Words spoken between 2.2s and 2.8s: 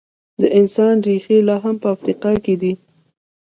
کې دي.